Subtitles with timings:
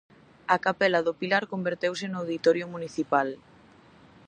[0.55, 3.27] A capela do Pilar converteuse no auditorio municipal.